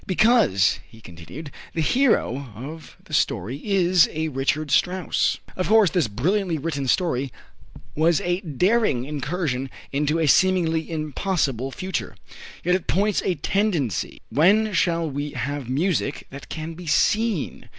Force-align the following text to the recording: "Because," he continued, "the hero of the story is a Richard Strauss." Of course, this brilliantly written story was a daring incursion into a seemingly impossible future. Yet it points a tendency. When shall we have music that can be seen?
"Because," 0.07 0.79
he 0.89 0.99
continued, 0.99 1.51
"the 1.75 1.81
hero 1.81 2.49
of 2.55 2.97
the 3.03 3.13
story 3.13 3.57
is 3.63 4.09
a 4.11 4.29
Richard 4.29 4.71
Strauss." 4.71 5.37
Of 5.55 5.67
course, 5.67 5.91
this 5.91 6.07
brilliantly 6.07 6.57
written 6.57 6.87
story 6.87 7.31
was 7.93 8.19
a 8.21 8.41
daring 8.41 9.05
incursion 9.05 9.69
into 9.91 10.17
a 10.17 10.25
seemingly 10.25 10.89
impossible 10.89 11.69
future. 11.69 12.15
Yet 12.63 12.73
it 12.73 12.87
points 12.87 13.21
a 13.23 13.35
tendency. 13.35 14.23
When 14.31 14.73
shall 14.73 15.07
we 15.07 15.33
have 15.33 15.69
music 15.69 16.25
that 16.31 16.49
can 16.49 16.73
be 16.73 16.87
seen? 16.87 17.69